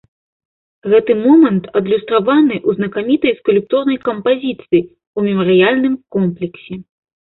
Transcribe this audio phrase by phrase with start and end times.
[0.93, 4.81] Гэты момант адлюстраваны ў знакамітай скульптурнай кампазіцыі
[5.17, 6.85] ў мемарыяльным комплексе.